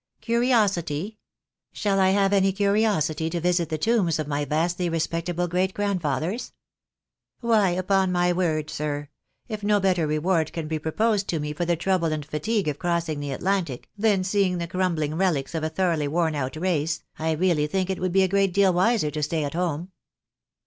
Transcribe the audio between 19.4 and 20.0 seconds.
at home."